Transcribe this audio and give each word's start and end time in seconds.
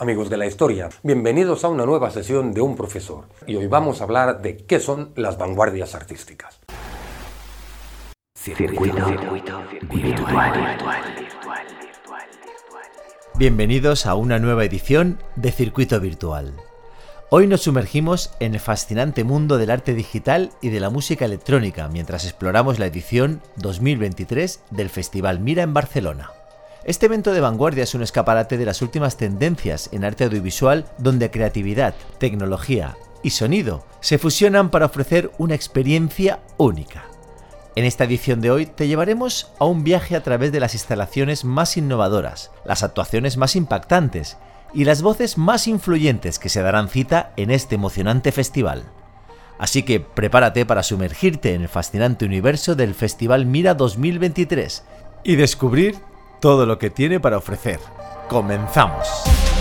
Amigos 0.00 0.28
de 0.28 0.36
la 0.36 0.46
historia, 0.46 0.88
bienvenidos 1.04 1.62
a 1.62 1.68
una 1.68 1.86
nueva 1.86 2.10
sesión 2.10 2.52
de 2.52 2.60
Un 2.60 2.74
Profesor. 2.74 3.26
Y 3.46 3.54
hoy 3.54 3.68
vamos 3.68 4.00
a 4.00 4.04
hablar 4.04 4.42
de 4.42 4.56
qué 4.56 4.80
son 4.80 5.12
las 5.14 5.38
vanguardias 5.38 5.94
artísticas. 5.94 6.58
Bienvenidos 13.36 14.06
a 14.06 14.16
una 14.16 14.40
nueva 14.40 14.64
edición 14.64 15.20
de 15.36 15.52
Circuito 15.52 16.00
Virtual. 16.00 16.54
Hoy 17.30 17.46
nos 17.46 17.62
sumergimos 17.62 18.32
en 18.40 18.54
el 18.54 18.60
fascinante 18.60 19.22
mundo 19.22 19.58
del 19.58 19.70
arte 19.70 19.94
digital 19.94 20.50
y 20.60 20.70
de 20.70 20.80
la 20.80 20.90
música 20.90 21.24
electrónica 21.24 21.86
mientras 21.86 22.24
exploramos 22.24 22.80
la 22.80 22.86
edición 22.86 23.42
2023 23.58 24.60
del 24.72 24.90
Festival 24.90 25.38
Mira 25.38 25.62
en 25.62 25.72
Barcelona. 25.72 26.32
Este 26.84 27.06
evento 27.06 27.32
de 27.32 27.40
vanguardia 27.40 27.84
es 27.84 27.94
un 27.94 28.02
escaparate 28.02 28.58
de 28.58 28.66
las 28.66 28.82
últimas 28.82 29.16
tendencias 29.16 29.88
en 29.92 30.04
arte 30.04 30.24
audiovisual 30.24 30.84
donde 30.98 31.30
creatividad, 31.30 31.94
tecnología 32.18 32.98
y 33.22 33.30
sonido 33.30 33.86
se 34.00 34.18
fusionan 34.18 34.70
para 34.70 34.84
ofrecer 34.84 35.30
una 35.38 35.54
experiencia 35.54 36.40
única. 36.58 37.04
En 37.74 37.86
esta 37.86 38.04
edición 38.04 38.42
de 38.42 38.50
hoy 38.50 38.66
te 38.66 38.86
llevaremos 38.86 39.50
a 39.58 39.64
un 39.64 39.82
viaje 39.82 40.14
a 40.14 40.22
través 40.22 40.52
de 40.52 40.60
las 40.60 40.74
instalaciones 40.74 41.46
más 41.46 41.78
innovadoras, 41.78 42.50
las 42.66 42.82
actuaciones 42.82 43.38
más 43.38 43.56
impactantes 43.56 44.36
y 44.74 44.84
las 44.84 45.00
voces 45.00 45.38
más 45.38 45.66
influyentes 45.66 46.38
que 46.38 46.50
se 46.50 46.60
darán 46.60 46.90
cita 46.90 47.32
en 47.38 47.50
este 47.50 47.76
emocionante 47.76 48.30
festival. 48.30 48.84
Así 49.58 49.84
que 49.84 50.00
prepárate 50.00 50.66
para 50.66 50.82
sumergirte 50.82 51.54
en 51.54 51.62
el 51.62 51.68
fascinante 51.68 52.26
universo 52.26 52.74
del 52.74 52.94
Festival 52.94 53.46
Mira 53.46 53.72
2023 53.72 54.84
y 55.22 55.36
descubrir 55.36 55.96
todo 56.44 56.66
lo 56.66 56.78
que 56.78 56.90
tiene 56.90 57.20
para 57.20 57.38
ofrecer. 57.38 57.80
¡Comenzamos! 58.28 59.53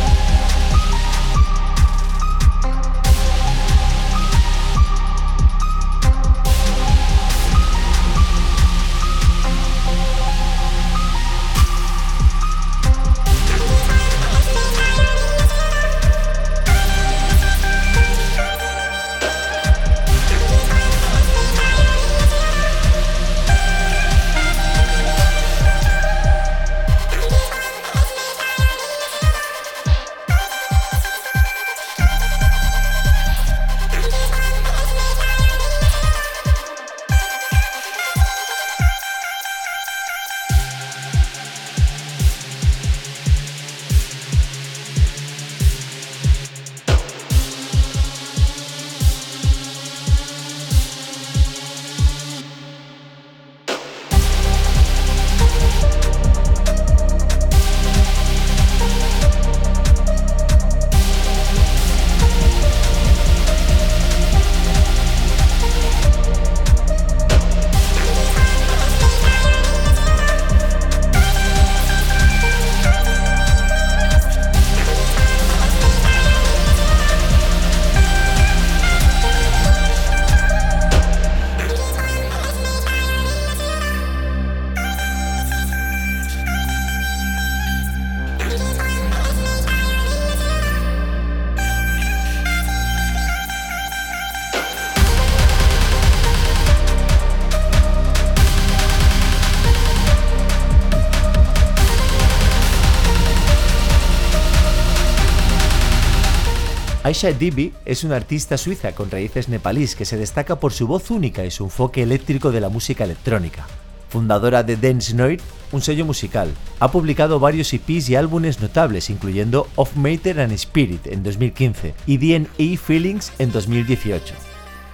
Aisha 107.13 107.31
Dibi 107.31 107.71
es 107.85 108.03
una 108.03 108.15
artista 108.15 108.57
suiza 108.57 108.93
con 108.95 109.11
raíces 109.11 109.47
nepalíes 109.47 109.95
que 109.95 110.03
se 110.03 110.17
destaca 110.17 110.59
por 110.59 110.73
su 110.73 110.87
voz 110.87 111.11
única 111.11 111.45
y 111.45 111.51
su 111.51 111.65
enfoque 111.65 112.01
eléctrico 112.01 112.51
de 112.51 112.59
la 112.59 112.69
música 112.69 113.03
electrónica. 113.03 113.67
Fundadora 114.09 114.63
de 114.63 114.77
Dance 114.77 115.13
Noir, 115.13 115.39
un 115.71 115.83
sello 115.83 116.05
musical, 116.05 116.49
ha 116.79 116.89
publicado 116.89 117.39
varios 117.39 117.71
EPs 117.71 118.09
y 118.09 118.15
álbumes 118.15 118.61
notables, 118.61 119.11
incluyendo 119.11 119.67
Of 119.75 119.95
Matter 119.95 120.39
and 120.39 120.53
Spirit 120.53 121.05
en 121.05 121.21
2015 121.21 121.93
y 122.07 122.17
DNA 122.17 122.79
Feelings 122.81 123.31
en 123.37 123.51
2018. 123.51 124.33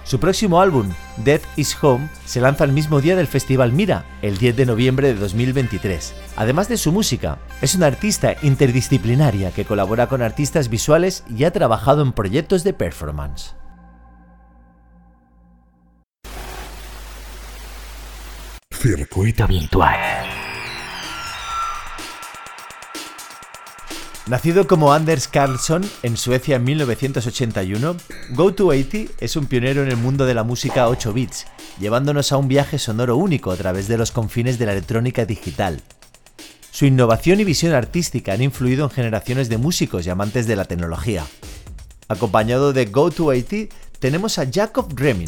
Su 0.04 0.18
próximo 0.18 0.60
álbum, 0.60 0.90
Death 1.18 1.42
is 1.56 1.76
Home, 1.82 2.08
se 2.24 2.40
lanza 2.40 2.64
el 2.64 2.72
mismo 2.72 3.00
día 3.00 3.16
del 3.16 3.26
Festival 3.26 3.72
Mira, 3.72 4.04
el 4.22 4.38
10 4.38 4.56
de 4.56 4.66
noviembre 4.66 5.08
de 5.08 5.14
2023. 5.14 6.14
Además 6.36 6.68
de 6.68 6.78
su 6.78 6.90
música, 6.90 7.38
es 7.60 7.74
una 7.74 7.86
artista 7.86 8.34
interdisciplinaria 8.42 9.52
que 9.52 9.64
colabora 9.64 10.08
con 10.08 10.22
artistas 10.22 10.68
visuales 10.68 11.24
y 11.28 11.44
ha 11.44 11.52
trabajado 11.52 12.02
en 12.02 12.12
proyectos 12.12 12.64
de 12.64 12.72
performance. 12.72 13.54
Circuito 18.72 19.46
virtual. 19.46 20.49
Nacido 24.30 24.68
como 24.68 24.92
Anders 24.92 25.26
Carlsson 25.26 25.82
en 26.04 26.16
Suecia 26.16 26.54
en 26.54 26.62
1981, 26.62 27.96
Go 28.30 28.54
to 28.54 28.68
80 28.68 29.12
es 29.18 29.34
un 29.34 29.46
pionero 29.46 29.82
en 29.82 29.88
el 29.88 29.96
mundo 29.96 30.24
de 30.24 30.34
la 30.34 30.44
música 30.44 30.86
8 30.86 31.12
bits, 31.12 31.46
llevándonos 31.80 32.30
a 32.30 32.36
un 32.36 32.46
viaje 32.46 32.78
sonoro 32.78 33.16
único 33.16 33.50
a 33.50 33.56
través 33.56 33.88
de 33.88 33.98
los 33.98 34.12
confines 34.12 34.56
de 34.60 34.66
la 34.66 34.72
electrónica 34.72 35.24
digital. 35.26 35.82
Su 36.70 36.86
innovación 36.86 37.40
y 37.40 37.44
visión 37.44 37.74
artística 37.74 38.32
han 38.32 38.40
influido 38.40 38.84
en 38.84 38.90
generaciones 38.90 39.48
de 39.48 39.58
músicos 39.58 40.06
y 40.06 40.10
amantes 40.10 40.46
de 40.46 40.54
la 40.54 40.64
tecnología. 40.64 41.26
Acompañado 42.06 42.72
de 42.72 42.84
Go 42.84 43.10
to 43.10 43.24
80 43.24 43.74
tenemos 43.98 44.38
a 44.38 44.48
Jacob 44.48 44.92
Remin, 44.94 45.26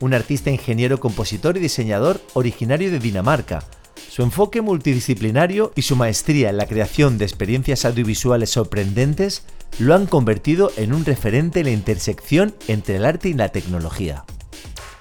un 0.00 0.12
artista 0.12 0.50
ingeniero, 0.50 1.00
compositor 1.00 1.56
y 1.56 1.60
diseñador 1.60 2.20
originario 2.34 2.90
de 2.90 2.98
Dinamarca, 2.98 3.64
su 3.96 4.22
enfoque 4.22 4.62
multidisciplinario 4.62 5.72
y 5.74 5.82
su 5.82 5.96
maestría 5.96 6.50
en 6.50 6.56
la 6.56 6.66
creación 6.66 7.18
de 7.18 7.24
experiencias 7.24 7.84
audiovisuales 7.84 8.50
sorprendentes 8.50 9.42
lo 9.78 9.94
han 9.94 10.06
convertido 10.06 10.70
en 10.76 10.92
un 10.92 11.04
referente 11.04 11.60
en 11.60 11.66
la 11.66 11.72
intersección 11.72 12.54
entre 12.68 12.96
el 12.96 13.04
arte 13.04 13.28
y 13.28 13.34
la 13.34 13.48
tecnología. 13.48 14.24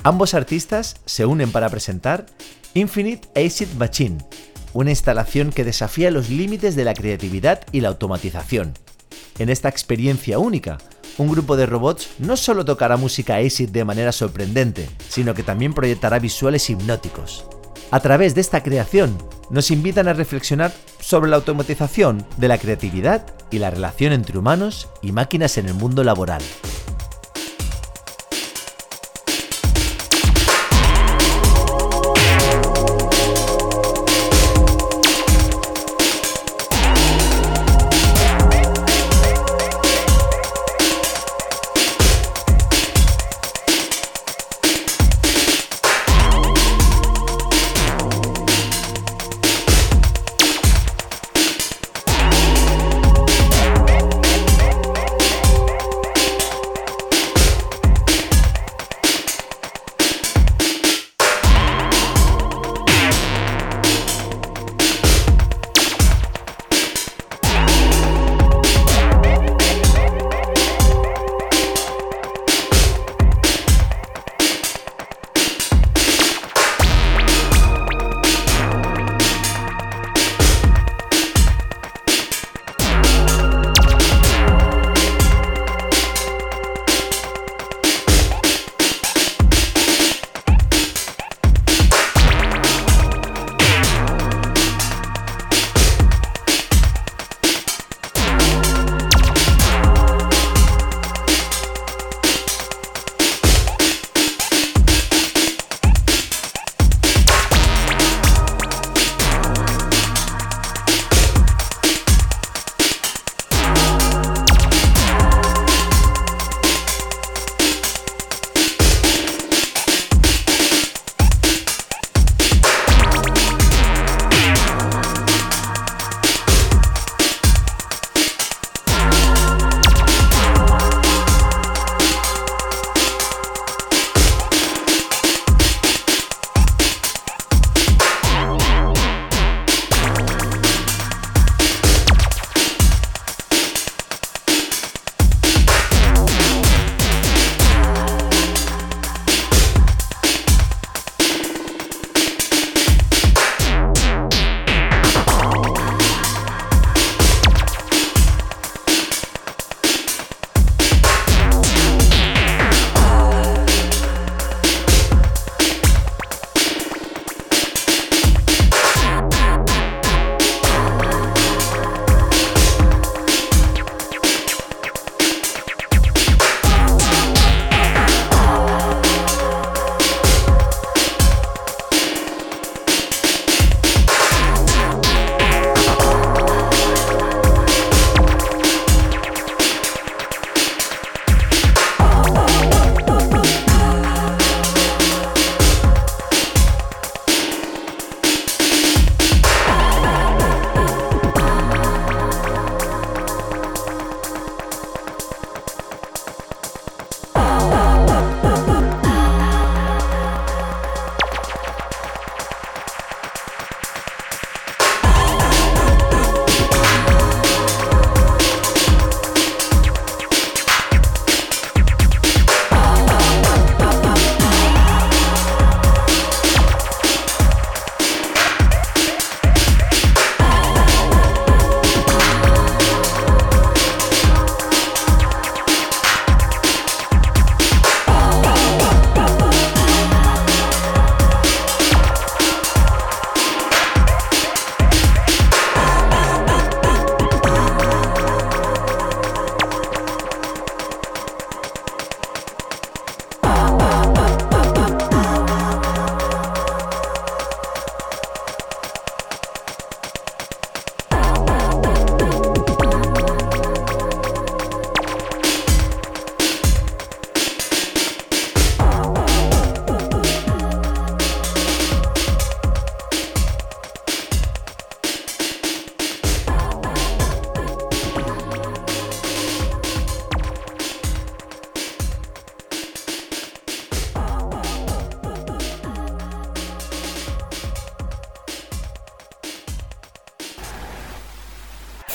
Ambos 0.04 0.34
artistas 0.34 0.96
se 1.06 1.26
unen 1.26 1.52
para 1.52 1.70
presentar 1.70 2.26
Infinite 2.74 3.28
Acid 3.40 3.70
Machine, 3.78 4.18
una 4.74 4.90
instalación 4.90 5.52
que 5.52 5.64
desafía 5.64 6.12
los 6.12 6.30
límites 6.30 6.76
de 6.76 6.86
la 6.86 6.94
creatividad 6.94 7.62
y 7.72 7.82
la 7.82 7.90
automatización. 7.90 8.74
En 9.40 9.50
esta 9.50 9.70
experiencia 9.70 10.40
única, 10.40 10.78
un 11.18 11.30
grupo 11.30 11.56
de 11.56 11.68
robots 11.68 12.10
no 12.18 12.36
solo 12.36 12.66
tocará 12.66 12.98
música 12.98 13.36
ACID 13.36 13.70
de 13.70 13.86
manera 13.86 14.12
sorprendente, 14.12 14.90
sino 15.10 15.34
que 15.34 15.44
también 15.44 15.74
proyectará 15.74 16.18
visuales 16.20 16.70
hipnóticos. 16.70 17.46
A 17.92 18.00
través 18.00 18.36
de 18.36 18.42
esta 18.42 18.64
creación, 18.64 19.18
nos 19.50 19.72
invitan 19.72 20.08
a 20.08 20.14
reflexionar 20.14 20.72
sobre 21.00 21.30
la 21.30 21.38
automatización 21.38 22.26
de 22.38 22.48
la 22.48 22.58
creatividad 22.58 23.26
y 23.52 23.60
la 23.60 23.70
relación 23.70 24.14
entre 24.14 24.38
humanos 24.38 24.90
y 25.02 25.12
máquinas 25.12 25.58
en 25.58 25.68
el 25.68 25.74
mundo 25.74 26.04
laboral. 26.04 26.42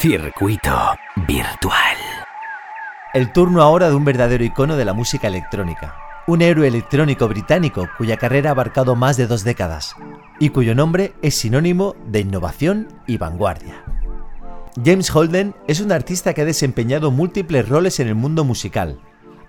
Circuito 0.01 0.79
virtual. 1.27 1.97
El 3.13 3.33
turno 3.33 3.63
ahora 3.63 3.89
de 3.89 3.97
un 3.97 4.05
verdadero 4.05 4.45
icono 4.45 4.77
de 4.77 4.85
la 4.85 4.93
música 4.93 5.27
electrónica. 5.27 5.97
Un 6.29 6.41
héroe 6.41 6.69
electrónico 6.69 7.27
británico 7.27 7.89
cuya 7.99 8.17
carrera 8.17 8.51
ha 8.51 8.53
abarcado 8.53 8.95
más 8.95 9.17
de 9.17 9.27
dos 9.27 9.43
décadas 9.43 9.97
y 10.39 10.51
cuyo 10.51 10.77
nombre 10.77 11.15
es 11.21 11.35
sinónimo 11.35 11.97
de 12.07 12.21
innovación 12.21 12.87
y 13.09 13.17
vanguardia. 13.17 13.83
James 14.85 15.11
Holden 15.13 15.57
es 15.67 15.81
un 15.81 15.91
artista 15.91 16.33
que 16.33 16.43
ha 16.43 16.45
desempeñado 16.45 17.11
múltiples 17.11 17.69
roles 17.69 17.99
en 17.99 18.07
el 18.07 18.15
mundo 18.15 18.45
musical, 18.45 19.01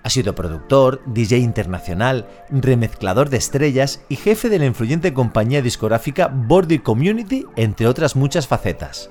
ha 0.02 0.10
sido 0.10 0.34
productor, 0.34 1.00
DJ 1.06 1.38
internacional, 1.38 2.26
remezclador 2.50 3.30
de 3.30 3.36
estrellas 3.36 4.00
y 4.08 4.16
jefe 4.16 4.48
de 4.48 4.58
la 4.58 4.66
influyente 4.66 5.14
compañía 5.14 5.62
discográfica 5.62 6.26
Bordy 6.26 6.80
Community, 6.80 7.46
entre 7.54 7.86
otras 7.86 8.16
muchas 8.16 8.48
facetas. 8.48 9.10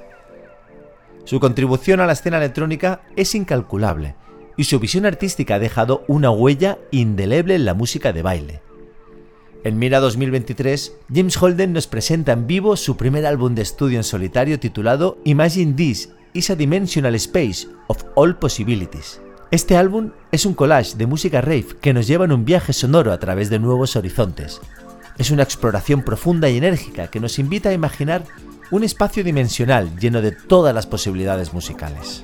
Su 1.29 1.39
contribución 1.39 1.99
a 1.99 2.07
la 2.07 2.13
escena 2.13 2.37
electrónica 2.37 3.03
es 3.15 3.35
incalculable 3.35 4.15
y 4.57 4.63
su 4.63 4.79
visión 4.79 5.05
artística 5.05 5.53
ha 5.53 5.59
dejado 5.59 6.03
una 6.07 6.31
huella 6.31 6.79
indeleble 6.89 7.53
en 7.53 7.65
la 7.65 7.75
música 7.75 8.11
de 8.11 8.23
baile. 8.23 8.61
En 9.63 9.77
Mira 9.77 9.99
2023, 9.99 10.91
James 11.13 11.39
Holden 11.39 11.71
nos 11.71 11.85
presenta 11.85 12.31
en 12.31 12.47
vivo 12.47 12.75
su 12.75 12.97
primer 12.97 13.27
álbum 13.27 13.53
de 13.53 13.61
estudio 13.61 13.99
en 13.99 14.03
solitario 14.03 14.59
titulado 14.59 15.19
Imagine 15.23 15.73
This 15.73 16.09
is 16.33 16.49
a 16.49 16.55
Dimensional 16.55 17.13
Space 17.13 17.67
of 17.85 18.03
All 18.15 18.35
Possibilities. 18.35 19.21
Este 19.51 19.77
álbum 19.77 20.13
es 20.31 20.47
un 20.47 20.55
collage 20.55 20.97
de 20.97 21.05
música 21.05 21.41
rave 21.41 21.67
que 21.79 21.93
nos 21.93 22.07
lleva 22.07 22.25
en 22.25 22.31
un 22.31 22.43
viaje 22.43 22.73
sonoro 22.73 23.11
a 23.11 23.19
través 23.19 23.51
de 23.51 23.59
nuevos 23.59 23.95
horizontes. 23.95 24.61
Es 25.19 25.29
una 25.29 25.43
exploración 25.43 26.01
profunda 26.01 26.49
y 26.49 26.57
enérgica 26.57 27.11
que 27.11 27.19
nos 27.19 27.37
invita 27.37 27.69
a 27.69 27.73
imaginar 27.73 28.23
un 28.71 28.83
espacio 28.83 29.23
dimensional 29.23 29.97
lleno 29.97 30.21
de 30.21 30.31
todas 30.31 30.73
las 30.73 30.85
posibilidades 30.85 31.53
musicales. 31.53 32.23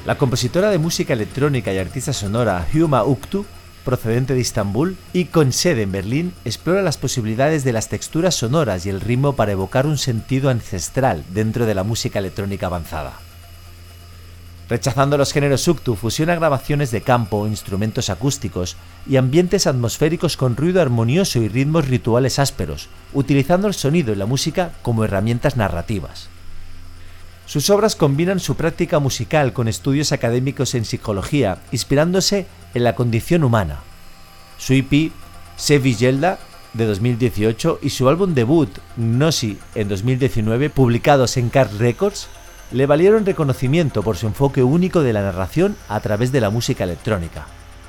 La 0.07 0.18
compositora 0.18 0.71
de 0.71 0.78
música 0.78 1.12
electrónica 1.12 1.73
y 1.73 1.78
artista 1.78 2.12
sonora 2.12 2.66
Huma 2.75 3.04
Uktu, 3.04 3.47
procedente 3.85 4.35
de 4.35 4.40
Estambul 4.40 4.97
y 5.12 5.26
con 5.26 5.52
sede 5.52 5.83
en 5.83 5.92
Berlín, 5.92 6.35
explora 6.45 6.83
las 6.83 6.97
posibilidades 6.97 7.62
de 7.62 7.73
las 7.73 7.88
texturas 7.88 8.35
sonoras 8.35 8.87
y 8.87 8.90
el 8.90 9.00
ritmo 9.00 9.35
para 9.37 9.52
evocar 9.52 9.87
un 9.87 9.99
sentido 9.99 10.50
ancestral 10.50 11.25
dentro 11.30 11.64
de 11.64 11.75
la 11.75 11.85
música 11.85 12.18
electrónica 12.18 12.66
avanzada. 12.66 13.28
Rechazando 14.69 15.17
los 15.17 15.33
géneros 15.33 15.67
Uktu, 15.67 15.95
fusiona 15.95 16.35
grabaciones 16.35 16.91
de 16.91 17.01
campo, 17.01 17.47
instrumentos 17.47 18.11
acústicos 18.11 18.77
y 19.09 19.17
ambientes 19.17 19.67
atmosféricos 19.67 20.37
con 20.37 20.57
ruido 20.57 20.83
armonioso 20.83 21.39
y 21.39 21.49
ritmos 21.49 21.89
rituales 21.89 22.39
ásperos, 22.39 22.91
utilizando 23.15 23.67
el 23.67 23.73
sonido 23.73 24.13
y 24.13 24.17
la 24.17 24.27
música 24.27 24.73
como 24.83 25.05
herramientas 25.05 25.57
narrativas. 25.57 26.29
Sus 27.47 27.71
obras 27.71 27.97
combinan 27.97 28.41
su 28.41 28.57
práctica 28.57 28.99
musical 28.99 29.55
con 29.55 29.69
estudios 29.69 30.13
académicos 30.13 30.75
en 30.75 30.85
psicología, 30.85 31.63
inspirándose 31.73 32.47
en 32.75 32.85
la 32.85 32.95
condición 32.95 33.45
humana. 33.45 33.81
Su 34.59 34.75
EP, 34.75 35.13
Sevigelda, 35.57 36.39
de 36.75 36.85
2018, 36.85 37.79
y 37.81 37.89
su 37.89 38.07
álbum 38.07 38.35
debut, 38.35 38.69
Gnosi, 38.99 39.59
en 39.75 39.89
2019, 39.89 40.69
publicados 40.69 41.39
en 41.39 41.49
Card 41.49 41.79
Records, 41.79 42.29
le 42.71 42.87
valieron 42.87 43.25
reconocimiento 43.25 44.03
por 44.03 44.17
su 44.17 44.27
enfoque 44.27 44.63
único 44.63 45.03
de 45.03 45.13
la 45.13 45.23
narración 45.23 45.77
a 45.89 46.01
través 46.01 46.33
de 46.33 46.41
la 46.41 46.51
música 46.51 46.85
electrónica. 46.85 47.47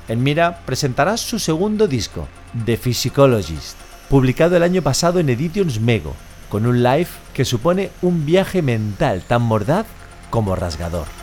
En 0.08 0.22
Mira 0.22 0.60
presentará 0.64 1.16
su 1.16 1.38
segundo 1.38 1.86
disco, 1.86 2.26
The 2.64 2.76
Physicologist, 2.76 3.76
publicado 4.08 4.56
el 4.56 4.62
año 4.62 4.82
pasado 4.82 5.20
en 5.20 5.28
Editions 5.28 5.80
Mego, 5.80 6.14
con 6.48 6.66
un 6.66 6.82
live 6.82 7.08
que 7.32 7.44
supone 7.44 7.90
un 8.02 8.26
viaje 8.26 8.62
mental 8.62 9.22
tan 9.26 9.42
mordaz 9.42 9.86
como 10.30 10.56
rasgador. 10.56 11.19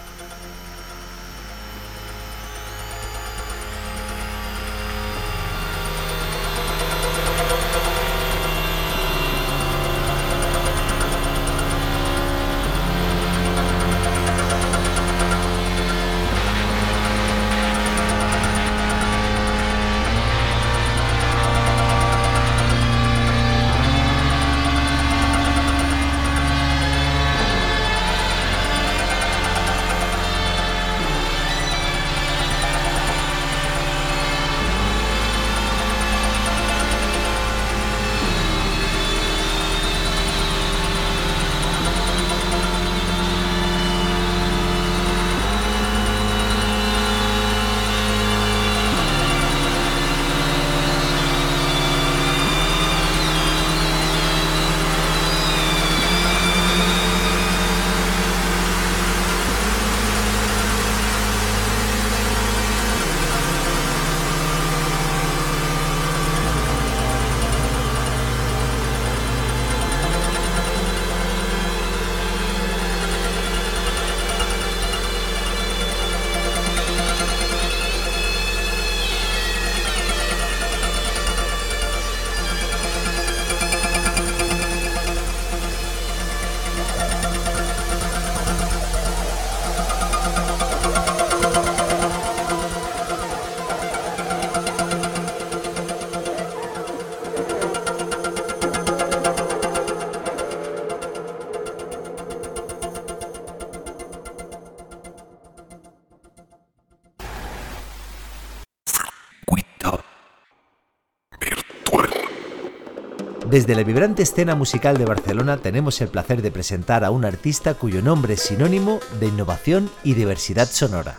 Desde 113.57 113.73
la 113.73 113.81
vibrante 113.81 114.21
escena 114.21 114.53
musical 114.53 114.99
de 114.99 115.05
Barcelona 115.05 115.57
tenemos 115.57 115.99
el 116.01 116.09
placer 116.09 116.43
de 116.43 116.51
presentar 116.51 117.03
a 117.03 117.09
un 117.09 117.25
artista 117.25 117.73
cuyo 117.73 118.03
nombre 118.03 118.35
es 118.35 118.41
sinónimo 118.41 118.99
de 119.19 119.25
innovación 119.25 119.89
y 120.03 120.13
diversidad 120.13 120.67
sonora. 120.67 121.17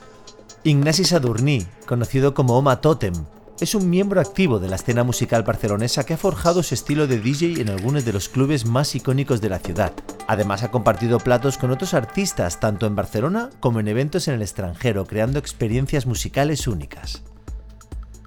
Ignasi 0.62 1.02
Sadurní, 1.02 1.66
conocido 1.84 2.34
como 2.34 2.56
Oma 2.56 2.80
Totem, 2.80 3.14
es 3.58 3.74
un 3.74 3.90
miembro 3.90 4.20
activo 4.20 4.60
de 4.60 4.68
la 4.68 4.76
escena 4.76 5.02
musical 5.02 5.42
barcelonesa 5.42 6.06
que 6.06 6.14
ha 6.14 6.16
forjado 6.16 6.62
su 6.62 6.74
estilo 6.74 7.08
de 7.08 7.18
DJ 7.18 7.60
en 7.60 7.70
algunos 7.70 8.04
de 8.04 8.12
los 8.12 8.28
clubes 8.28 8.66
más 8.66 8.94
icónicos 8.94 9.40
de 9.40 9.48
la 9.48 9.58
ciudad. 9.58 9.92
Además 10.28 10.62
ha 10.62 10.70
compartido 10.70 11.18
platos 11.18 11.58
con 11.58 11.72
otros 11.72 11.92
artistas 11.92 12.60
tanto 12.60 12.86
en 12.86 12.94
Barcelona 12.94 13.50
como 13.58 13.80
en 13.80 13.88
eventos 13.88 14.28
en 14.28 14.34
el 14.34 14.42
extranjero, 14.42 15.06
creando 15.06 15.40
experiencias 15.40 16.06
musicales 16.06 16.68
únicas. 16.68 17.24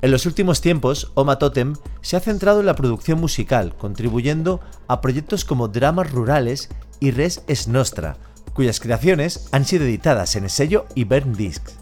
En 0.01 0.09
los 0.09 0.25
últimos 0.25 0.61
tiempos, 0.61 1.11
Oma 1.13 1.37
Totem 1.37 1.75
se 2.01 2.17
ha 2.17 2.19
centrado 2.19 2.59
en 2.59 2.65
la 2.65 2.75
producción 2.75 3.19
musical, 3.19 3.75
contribuyendo 3.77 4.59
a 4.87 4.99
proyectos 4.99 5.45
como 5.45 5.67
Dramas 5.67 6.11
Rurales 6.11 6.69
y 6.99 7.11
Res 7.11 7.43
es 7.47 7.67
Nostra, 7.67 8.17
cuyas 8.53 8.79
creaciones 8.79 9.47
han 9.51 9.63
sido 9.63 9.85
editadas 9.85 10.35
en 10.35 10.45
el 10.45 10.49
sello 10.49 10.87
Ibern 10.95 11.33
Discs. 11.33 11.75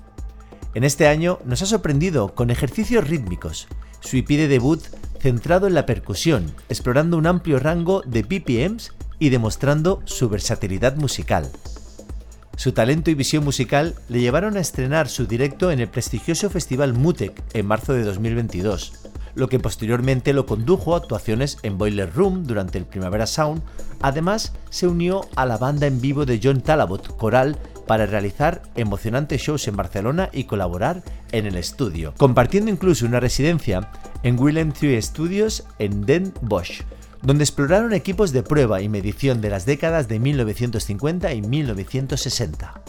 En 0.73 0.83
este 0.83 1.07
año 1.07 1.39
nos 1.45 1.61
ha 1.61 1.65
sorprendido 1.65 2.35
con 2.35 2.49
ejercicios 2.49 3.07
rítmicos, 3.07 3.69
su 4.01 4.17
IP 4.17 4.31
de 4.31 4.49
debut 4.49 4.81
centrado 5.21 5.67
en 5.67 5.73
la 5.73 5.85
percusión, 5.85 6.53
explorando 6.67 7.17
un 7.17 7.25
amplio 7.25 7.57
rango 7.57 8.01
de 8.05 8.23
BPMs 8.23 8.91
y 9.17 9.29
demostrando 9.29 10.01
su 10.03 10.27
versatilidad 10.27 10.97
musical. 10.97 11.49
Su 12.59 12.73
talento 12.73 13.09
y 13.09 13.13
visión 13.13 13.45
musical 13.45 13.95
le 14.09 14.19
llevaron 14.19 14.57
a 14.57 14.59
estrenar 14.59 15.07
su 15.07 15.25
directo 15.25 15.71
en 15.71 15.79
el 15.79 15.87
prestigioso 15.87 16.49
festival 16.49 16.91
Mutec 16.91 17.41
en 17.53 17.65
marzo 17.65 17.93
de 17.93 18.03
2022, 18.03 18.95
lo 19.33 19.47
que 19.47 19.59
posteriormente 19.59 20.33
lo 20.33 20.45
condujo 20.45 20.93
a 20.93 20.97
actuaciones 20.97 21.57
en 21.63 21.77
Boiler 21.77 22.13
Room 22.13 22.43
durante 22.43 22.77
el 22.77 22.83
Primavera 22.83 23.27
Sound. 23.27 23.61
Además, 24.01 24.51
se 24.71 24.89
unió 24.89 25.21
a 25.37 25.45
la 25.45 25.55
banda 25.55 25.87
en 25.87 26.01
vivo 26.01 26.25
de 26.25 26.41
John 26.43 26.59
Talabot, 26.59 27.15
Coral, 27.15 27.57
para 27.87 28.05
realizar 28.05 28.61
emocionantes 28.75 29.41
shows 29.41 29.65
en 29.69 29.77
Barcelona 29.77 30.29
y 30.33 30.43
colaborar 30.43 31.01
en 31.31 31.45
el 31.45 31.55
estudio, 31.55 32.13
compartiendo 32.17 32.69
incluso 32.69 33.05
una 33.05 33.21
residencia 33.21 33.89
en 34.23 34.37
Willem 34.37 34.73
Tree 34.73 35.01
Studios 35.01 35.63
en 35.79 36.05
Den 36.05 36.33
Bosch 36.41 36.81
donde 37.21 37.43
exploraron 37.43 37.93
equipos 37.93 38.31
de 38.31 38.43
prueba 38.43 38.81
y 38.81 38.89
medición 38.89 39.41
de 39.41 39.49
las 39.49 39.65
décadas 39.65 40.07
de 40.07 40.19
1950 40.19 41.33
y 41.33 41.41
1960. 41.41 42.81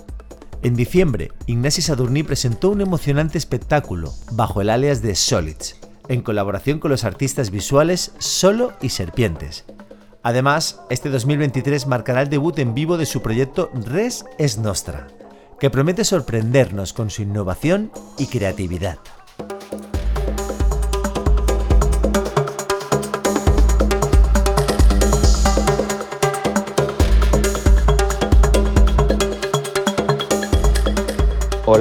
En 0.62 0.74
diciembre, 0.74 1.32
Ignasi 1.46 1.82
Sadurní 1.82 2.22
presentó 2.22 2.70
un 2.70 2.80
emocionante 2.80 3.38
espectáculo 3.38 4.12
bajo 4.32 4.60
el 4.60 4.70
alias 4.70 5.00
de 5.00 5.14
Solids, 5.14 5.76
en 6.08 6.22
colaboración 6.22 6.78
con 6.80 6.90
los 6.90 7.04
artistas 7.04 7.50
visuales 7.50 8.12
Solo 8.18 8.72
y 8.82 8.90
Serpientes. 8.90 9.64
Además, 10.22 10.80
este 10.90 11.08
2023 11.08 11.86
marcará 11.86 12.20
el 12.20 12.28
debut 12.28 12.58
en 12.58 12.74
vivo 12.74 12.98
de 12.98 13.06
su 13.06 13.22
proyecto 13.22 13.70
Res 13.86 14.26
es 14.38 14.58
Nostra, 14.58 15.06
que 15.58 15.70
promete 15.70 16.04
sorprendernos 16.04 16.92
con 16.92 17.08
su 17.08 17.22
innovación 17.22 17.90
y 18.18 18.26
creatividad. 18.26 18.98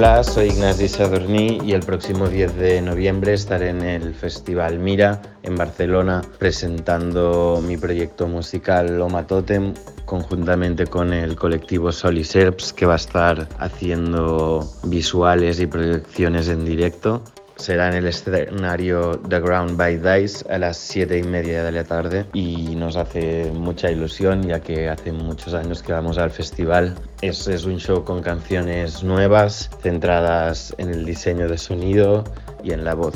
Hola, 0.00 0.24
soy 0.24 0.46
Ignasi 0.46 0.88
Sadorní 0.88 1.58
y 1.62 1.74
el 1.74 1.82
próximo 1.82 2.26
10 2.26 2.56
de 2.56 2.80
noviembre 2.80 3.34
estaré 3.34 3.68
en 3.68 3.82
el 3.82 4.14
Festival 4.14 4.78
Mira 4.78 5.20
en 5.42 5.56
Barcelona 5.56 6.22
presentando 6.38 7.62
mi 7.62 7.76
proyecto 7.76 8.26
musical 8.26 8.96
Loma 8.96 9.26
Totem 9.26 9.74
conjuntamente 10.06 10.86
con 10.86 11.12
el 11.12 11.36
colectivo 11.36 11.92
Soliserps 11.92 12.72
que 12.72 12.86
va 12.86 12.94
a 12.94 12.96
estar 12.96 13.46
haciendo 13.58 14.66
visuales 14.84 15.60
y 15.60 15.66
proyecciones 15.66 16.48
en 16.48 16.64
directo 16.64 17.22
será 17.60 17.88
en 17.88 17.94
el 17.94 18.06
escenario 18.06 19.20
The 19.28 19.38
Ground 19.40 19.76
by 19.76 19.98
Dice 19.98 20.44
a 20.50 20.58
las 20.58 20.78
7 20.78 21.18
y 21.18 21.22
media 21.22 21.62
de 21.62 21.72
la 21.72 21.84
tarde 21.84 22.24
y 22.32 22.74
nos 22.74 22.96
hace 22.96 23.50
mucha 23.52 23.90
ilusión 23.90 24.42
ya 24.42 24.60
que 24.60 24.88
hace 24.88 25.12
muchos 25.12 25.52
años 25.54 25.82
que 25.82 25.92
vamos 25.92 26.16
al 26.18 26.30
festival. 26.30 26.94
Es, 27.20 27.46
es 27.48 27.64
un 27.64 27.78
show 27.78 28.02
con 28.02 28.22
canciones 28.22 29.02
nuevas 29.02 29.70
centradas 29.82 30.74
en 30.78 30.88
el 30.88 31.04
diseño 31.04 31.48
de 31.48 31.58
sonido 31.58 32.24
y 32.64 32.72
en 32.72 32.84
la 32.84 32.94
voz. 32.94 33.14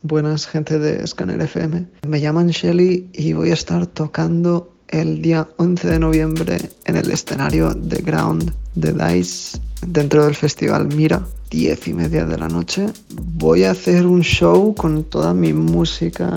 Buenas 0.00 0.46
gente 0.46 0.78
de 0.78 1.06
Scanner 1.06 1.40
FM. 1.42 1.86
Me 2.08 2.20
llaman 2.20 2.48
Shelly 2.48 3.10
y 3.12 3.34
voy 3.34 3.50
a 3.50 3.54
estar 3.54 3.86
tocando 3.86 4.72
el 4.88 5.20
día 5.20 5.48
11 5.58 5.88
de 5.88 5.98
noviembre 5.98 6.56
en 6.86 6.96
el 6.96 7.10
escenario 7.10 7.74
The 7.74 8.00
Ground 8.00 8.54
de 8.80 8.92
Dice 8.92 9.58
dentro 9.86 10.24
del 10.24 10.34
festival 10.34 10.88
Mira, 10.88 11.22
10 11.50 11.88
y 11.88 11.94
media 11.94 12.24
de 12.26 12.36
la 12.36 12.48
noche. 12.48 12.86
Voy 13.10 13.64
a 13.64 13.70
hacer 13.70 14.06
un 14.06 14.22
show 14.22 14.74
con 14.74 15.04
toda 15.04 15.34
mi 15.34 15.52
música 15.52 16.32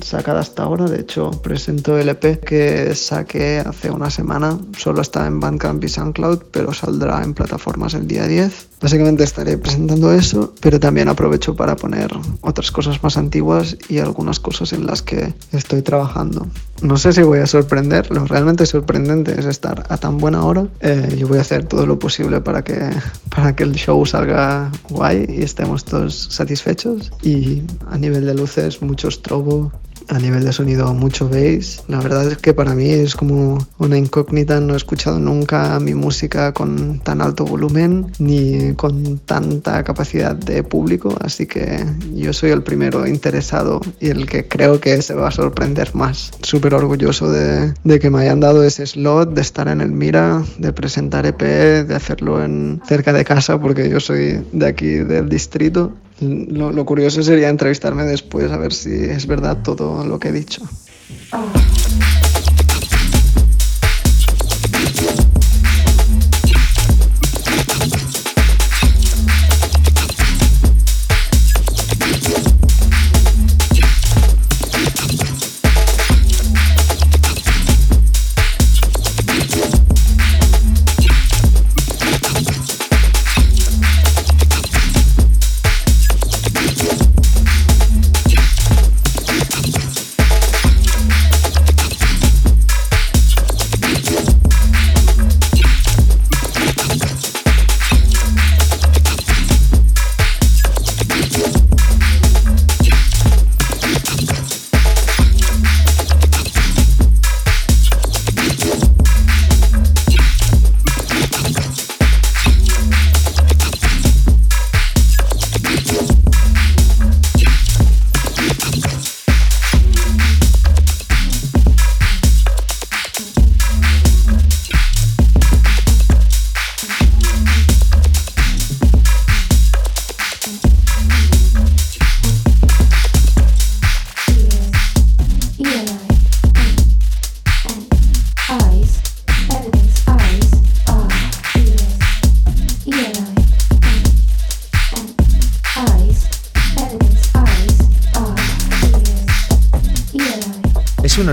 sacada 0.00 0.40
hasta 0.40 0.62
ahora. 0.62 0.86
De 0.86 1.00
hecho, 1.00 1.30
presento 1.42 1.98
el 1.98 2.08
EP 2.08 2.40
que 2.40 2.94
saqué 2.94 3.58
hace 3.58 3.90
una 3.90 4.10
semana. 4.10 4.58
Solo 4.76 5.02
está 5.02 5.26
en 5.26 5.40
Bandcamp 5.40 5.82
y 5.84 5.88
SoundCloud, 5.88 6.44
pero 6.50 6.72
saldrá 6.72 7.22
en 7.22 7.34
plataformas 7.34 7.94
el 7.94 8.06
día 8.06 8.26
10. 8.26 8.68
Básicamente 8.80 9.24
estaré 9.24 9.58
presentando 9.58 10.10
eso, 10.10 10.54
pero 10.60 10.80
también 10.80 11.08
aprovecho 11.08 11.54
para 11.54 11.76
poner 11.76 12.10
otras 12.40 12.70
cosas 12.70 13.02
más 13.02 13.18
antiguas 13.18 13.76
y 13.90 13.98
algunas 13.98 14.40
cosas 14.40 14.72
en 14.72 14.86
las 14.86 15.02
que 15.02 15.34
estoy 15.52 15.82
trabajando. 15.82 16.46
No 16.80 16.96
sé 16.96 17.12
si 17.12 17.22
voy 17.22 17.40
a 17.40 17.46
sorprender, 17.46 18.10
lo 18.10 18.24
realmente 18.24 18.64
sorprendente 18.64 19.38
es 19.38 19.44
estar 19.44 19.84
a 19.90 19.98
tan 19.98 20.16
buena 20.16 20.44
hora. 20.44 20.66
Eh, 20.80 21.14
yo 21.18 21.28
voy 21.28 21.36
a 21.36 21.42
hacer 21.42 21.59
todo 21.62 21.86
lo 21.86 21.98
posible 21.98 22.40
para 22.40 22.62
que, 22.62 22.90
para 23.34 23.54
que 23.54 23.64
el 23.64 23.74
show 23.74 24.04
salga 24.06 24.70
guay 24.88 25.26
y 25.28 25.42
estemos 25.42 25.84
todos 25.84 26.28
satisfechos. 26.30 27.12
Y 27.22 27.62
a 27.88 27.98
nivel 27.98 28.26
de 28.26 28.34
luces, 28.34 28.82
mucho 28.82 29.10
strobo, 29.10 29.72
a 30.08 30.18
nivel 30.18 30.44
de 30.44 30.52
sonido 30.52 30.92
mucho 30.94 31.28
bass. 31.28 31.84
La 31.88 32.00
verdad 32.00 32.30
es 32.30 32.38
que 32.38 32.54
para 32.54 32.74
mí 32.74 32.90
es 32.90 33.14
como 33.14 33.66
una 33.78 33.96
incógnita, 33.96 34.60
no 34.60 34.74
he 34.74 34.76
escuchado 34.76 35.18
nunca 35.18 35.78
mi 35.80 35.94
música 35.94 36.52
con 36.52 37.00
tan 37.00 37.20
alto 37.20 37.44
volumen 37.44 38.12
ni 38.18 38.74
con 38.74 39.18
tanta 39.18 39.82
capacidad 39.84 40.34
de 40.34 40.62
público, 40.62 41.16
así 41.20 41.46
que 41.46 41.84
yo 42.14 42.32
soy 42.32 42.50
el 42.50 42.62
primero 42.62 43.06
interesado 43.06 43.80
y 44.00 44.08
el 44.08 44.26
que 44.26 44.46
creo 44.46 44.80
que 44.80 45.02
se 45.02 45.14
va 45.14 45.28
a 45.28 45.32
sorprender 45.32 45.94
más. 45.94 46.30
Súper 46.42 46.74
orgulloso 46.74 47.30
de, 47.30 47.74
de 47.84 47.98
que 47.98 48.10
me 48.10 48.20
hayan 48.20 48.40
dado 48.40 48.62
ese 48.62 48.86
slot, 48.86 49.34
de 49.34 49.40
estar 49.40 49.68
en 49.68 49.80
el 49.80 49.92
Mira, 49.92 50.42
de 50.58 50.72
presentar 50.72 51.26
EP, 51.26 51.40
de 51.40 51.94
hacerlo 51.94 52.42
en 52.42 52.80
cerca 52.86 53.12
de 53.12 53.24
casa 53.24 53.60
porque 53.60 53.88
yo 53.88 54.00
soy 54.00 54.44
de 54.52 54.66
aquí 54.66 54.86
del 54.86 55.28
distrito 55.28 55.92
lo, 56.20 56.84
curioso 56.84 57.22
sería 57.22 57.48
entrevistarme 57.48 58.04
después 58.04 58.50
a 58.50 58.58
ver 58.58 58.72
si 58.72 58.92
es 58.92 59.26
verdad 59.26 59.58
todo 59.62 60.04
lo 60.04 60.18
que 60.18 60.28
he 60.28 60.32
dicho. 60.32 60.62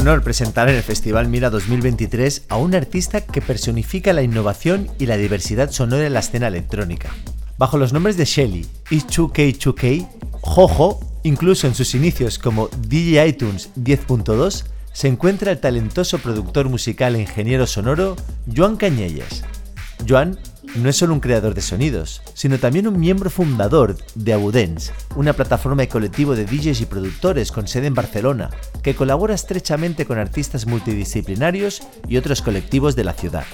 Honor 0.07 0.23
presentar 0.23 0.69
en 0.69 0.75
el 0.75 0.83
Festival 0.83 1.27
Mira 1.27 1.49
2023 1.49 2.43
a 2.47 2.55
un 2.55 2.73
artista 2.75 3.19
que 3.19 3.41
personifica 3.41 4.13
la 4.13 4.21
innovación 4.21 4.87
y 4.99 5.05
la 5.05 5.17
diversidad 5.17 5.69
sonora 5.69 6.07
en 6.07 6.13
la 6.13 6.21
escena 6.21 6.47
electrónica. 6.47 7.09
Bajo 7.57 7.77
los 7.77 7.91
nombres 7.91 8.15
de 8.15 8.23
Shelly, 8.23 8.65
Is2K2K, 8.89 10.07
Jojo, 10.39 11.01
incluso 11.23 11.67
en 11.67 11.75
sus 11.75 11.93
inicios 11.93 12.39
como 12.39 12.69
DJ 12.87 13.27
iTunes 13.27 13.69
10.2, 13.75 14.63
se 14.93 15.09
encuentra 15.09 15.51
el 15.51 15.59
talentoso 15.59 16.19
productor 16.19 16.69
musical 16.69 17.17
e 17.17 17.21
ingeniero 17.23 17.67
sonoro 17.67 18.15
Joan 18.55 18.77
Cañelles. 18.77 19.43
Joan 20.07 20.39
no 20.75 20.89
es 20.89 20.95
solo 20.95 21.13
un 21.13 21.19
creador 21.19 21.53
de 21.53 21.61
sonidos, 21.61 22.21
sino 22.33 22.59
también 22.59 22.87
un 22.87 22.99
miembro 22.99 23.29
fundador 23.29 23.97
de 24.15 24.33
Abudens, 24.33 24.91
una 25.15 25.33
plataforma 25.33 25.83
y 25.83 25.87
colectivo 25.87 26.35
de 26.35 26.45
DJs 26.45 26.81
y 26.81 26.85
productores 26.85 27.51
con 27.51 27.67
sede 27.67 27.87
en 27.87 27.93
Barcelona, 27.93 28.49
que 28.83 28.95
colabora 28.95 29.35
estrechamente 29.35 30.05
con 30.05 30.17
artistas 30.17 30.65
multidisciplinarios 30.67 31.81
y 32.07 32.17
otros 32.17 32.41
colectivos 32.41 32.95
de 32.95 33.03
la 33.03 33.13
ciudad. 33.13 33.45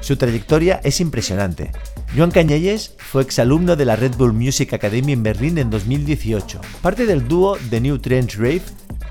Su 0.00 0.16
trayectoria 0.16 0.80
es 0.84 1.00
impresionante. 1.00 1.72
Joan 2.16 2.30
Cañelles 2.30 2.94
fue 2.98 3.22
exalumno 3.22 3.76
de 3.76 3.84
la 3.84 3.96
Red 3.96 4.16
Bull 4.16 4.32
Music 4.32 4.72
Academy 4.72 5.12
en 5.12 5.22
Berlín 5.22 5.58
en 5.58 5.70
2018, 5.70 6.60
parte 6.82 7.06
del 7.06 7.26
dúo 7.26 7.58
The 7.70 7.80
New 7.80 7.98
Trends 7.98 8.36
Rave 8.36 8.62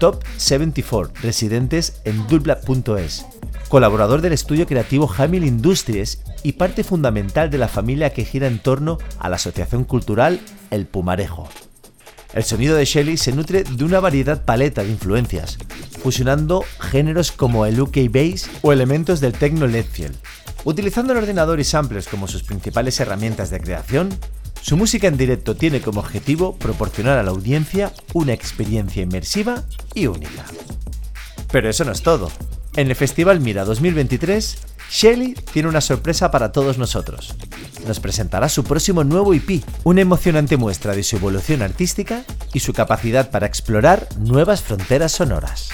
Top 0.02 0.24
74, 0.38 1.14
residentes 1.22 2.02
en 2.06 2.26
dubla.es, 2.28 3.24
colaborador 3.72 4.20
del 4.20 4.34
estudio 4.34 4.68
creativo 4.68 5.10
Hamil 5.18 5.46
Industries 5.46 6.22
y 6.44 6.52
parte 6.52 6.84
fundamental 6.84 7.50
de 7.50 7.58
la 7.58 7.70
familia 7.70 8.10
que 8.10 8.26
gira 8.26 8.48
en 8.48 8.60
torno 8.60 8.98
a 9.18 9.30
la 9.30 9.38
asociación 9.38 9.86
cultural 9.86 10.42
El 10.72 10.88
Pumarejo. 10.88 11.48
El 12.34 12.44
sonido 12.44 12.76
de 12.76 12.84
Shelley 12.84 13.16
se 13.16 13.32
nutre 13.32 13.64
de 13.64 13.86
una 13.86 14.02
variedad 14.02 14.44
paleta 14.44 14.84
de 14.84 14.90
influencias, 14.90 15.58
fusionando 16.04 16.66
géneros 16.82 17.32
como 17.32 17.66
el 17.66 17.80
UK 17.80 18.12
bass 18.12 18.50
o 18.62 18.74
elementos 18.74 19.22
del 19.22 19.32
techno 19.32 19.66
Letfield. 19.68 20.18
Utilizando 20.66 21.14
el 21.14 21.20
ordenador 21.20 21.62
y 21.62 21.64
samplers 21.64 22.10
como 22.10 22.28
sus 22.28 22.44
principales 22.44 23.00
herramientas 23.00 23.52
de 23.52 23.62
creación, 23.62 24.10
su 24.62 24.76
música 24.76 25.08
en 25.08 25.16
directo 25.16 25.56
tiene 25.56 25.80
como 25.80 26.02
objetivo 26.02 26.58
proporcionar 26.58 27.18
a 27.18 27.24
la 27.24 27.32
audiencia 27.32 27.94
una 28.14 28.34
experiencia 28.34 29.02
inmersiva 29.02 29.64
y 29.94 30.08
única. 30.08 30.44
Pero 31.50 31.70
eso 31.70 31.86
no 31.86 31.94
es 31.94 32.02
todo. 32.02 32.30
En 32.78 32.88
el 32.88 32.96
Festival 32.96 33.42
Mira 33.42 33.66
2023, 33.66 34.58
Shelly 34.90 35.34
tiene 35.52 35.68
una 35.68 35.82
sorpresa 35.82 36.32
para 36.32 36.54
todos 36.54 36.78
nosotros. 36.78 37.36
Nos 37.86 38.00
presentará 38.00 38.48
su 38.48 38.64
próximo 38.64 39.04
nuevo 39.04 39.34
EP, 39.34 39.62
una 39.84 40.00
emocionante 40.00 40.56
muestra 40.56 40.96
de 40.96 41.04
su 41.04 41.18
evolución 41.18 41.64
artística 41.64 42.24
y 42.54 42.62
su 42.62 42.72
capacidad 42.72 43.30
para 43.30 43.46
explorar 43.46 44.08
nuevas 44.20 44.62
fronteras 44.62 45.12
sonoras. 45.12 45.70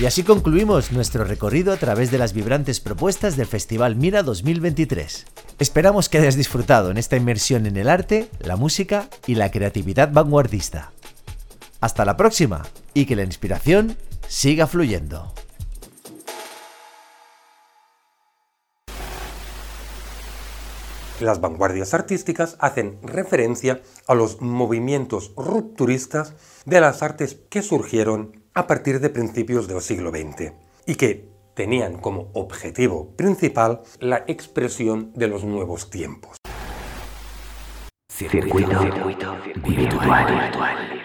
Y 0.00 0.06
así 0.06 0.24
concluimos 0.24 0.90
nuestro 0.90 1.22
recorrido 1.22 1.72
a 1.72 1.76
través 1.76 2.10
de 2.10 2.18
las 2.18 2.32
vibrantes 2.32 2.80
propuestas 2.80 3.36
del 3.36 3.46
Festival 3.46 3.94
Mira 3.94 4.24
2023. 4.24 5.26
Esperamos 5.60 6.08
que 6.08 6.18
hayas 6.18 6.34
disfrutado 6.34 6.90
en 6.90 6.98
esta 6.98 7.16
inmersión 7.16 7.66
en 7.66 7.76
el 7.76 7.88
arte, 7.88 8.28
la 8.40 8.56
música 8.56 9.08
y 9.26 9.36
la 9.36 9.52
creatividad 9.52 10.12
vanguardista. 10.12 10.92
Hasta 11.80 12.04
la 12.04 12.16
próxima 12.16 12.62
y 12.92 13.06
que 13.06 13.14
la 13.14 13.22
inspiración 13.22 13.96
siga 14.26 14.66
fluyendo. 14.66 15.32
Las 21.20 21.40
vanguardias 21.40 21.94
artísticas 21.94 22.56
hacen 22.58 22.98
referencia 23.02 23.80
a 24.08 24.14
los 24.14 24.40
movimientos 24.40 25.32
rupturistas 25.36 26.34
de 26.64 26.80
las 26.80 27.04
artes 27.04 27.38
que 27.48 27.62
surgieron 27.62 28.42
a 28.54 28.66
partir 28.66 28.98
de 28.98 29.10
principios 29.10 29.68
del 29.68 29.80
siglo 29.80 30.10
XX 30.10 30.52
y 30.86 30.96
que 30.96 31.33
tenían 31.54 31.98
como 31.98 32.30
objetivo 32.34 33.10
principal 33.16 33.82
la 34.00 34.24
expresión 34.26 35.12
de 35.14 35.28
los 35.28 35.44
nuevos 35.44 35.90
tiempos. 35.90 36.36
Circuito, 38.10 38.80
virtual. 39.66 41.03